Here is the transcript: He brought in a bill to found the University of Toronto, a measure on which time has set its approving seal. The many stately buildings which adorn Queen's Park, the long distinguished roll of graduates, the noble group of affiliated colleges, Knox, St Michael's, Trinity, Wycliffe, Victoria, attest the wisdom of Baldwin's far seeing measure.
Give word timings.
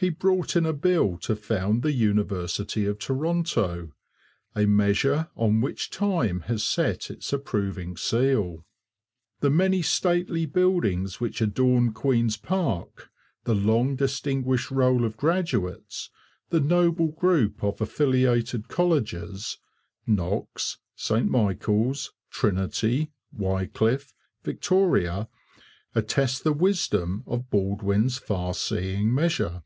He 0.00 0.10
brought 0.10 0.54
in 0.54 0.64
a 0.64 0.72
bill 0.72 1.18
to 1.22 1.34
found 1.34 1.82
the 1.82 1.90
University 1.90 2.86
of 2.86 3.00
Toronto, 3.00 3.90
a 4.54 4.64
measure 4.64 5.26
on 5.34 5.60
which 5.60 5.90
time 5.90 6.42
has 6.42 6.62
set 6.62 7.10
its 7.10 7.32
approving 7.32 7.96
seal. 7.96 8.64
The 9.40 9.50
many 9.50 9.82
stately 9.82 10.46
buildings 10.46 11.18
which 11.18 11.40
adorn 11.40 11.92
Queen's 11.94 12.36
Park, 12.36 13.10
the 13.42 13.56
long 13.56 13.96
distinguished 13.96 14.70
roll 14.70 15.04
of 15.04 15.16
graduates, 15.16 16.10
the 16.50 16.60
noble 16.60 17.08
group 17.08 17.64
of 17.64 17.80
affiliated 17.80 18.68
colleges, 18.68 19.58
Knox, 20.06 20.78
St 20.94 21.28
Michael's, 21.28 22.12
Trinity, 22.30 23.10
Wycliffe, 23.32 24.14
Victoria, 24.44 25.28
attest 25.92 26.44
the 26.44 26.52
wisdom 26.52 27.24
of 27.26 27.50
Baldwin's 27.50 28.18
far 28.18 28.54
seeing 28.54 29.12
measure. 29.12 29.64